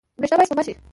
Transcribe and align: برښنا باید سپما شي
برښنا 0.19 0.37
باید 0.39 0.47
سپما 0.49 0.63
شي 0.67 0.73